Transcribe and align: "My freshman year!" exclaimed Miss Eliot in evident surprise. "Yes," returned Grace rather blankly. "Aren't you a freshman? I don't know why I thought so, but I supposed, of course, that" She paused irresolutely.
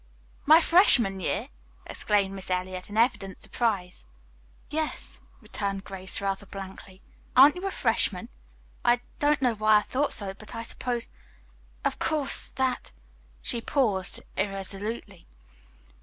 "My 0.47 0.59
freshman 0.59 1.19
year!" 1.19 1.49
exclaimed 1.85 2.33
Miss 2.33 2.49
Eliot 2.49 2.89
in 2.89 2.97
evident 2.97 3.37
surprise. 3.37 4.03
"Yes," 4.71 5.19
returned 5.41 5.83
Grace 5.83 6.19
rather 6.19 6.47
blankly. 6.47 7.01
"Aren't 7.37 7.55
you 7.55 7.67
a 7.67 7.69
freshman? 7.69 8.29
I 8.83 9.01
don't 9.19 9.43
know 9.43 9.53
why 9.53 9.75
I 9.77 9.81
thought 9.83 10.11
so, 10.11 10.33
but 10.33 10.55
I 10.55 10.63
supposed, 10.63 11.11
of 11.85 11.99
course, 11.99 12.49
that" 12.55 12.91
She 13.43 13.61
paused 13.61 14.19
irresolutely. 14.35 15.27